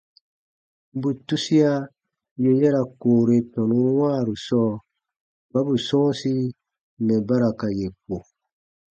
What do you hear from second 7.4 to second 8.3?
ra ka yè ko.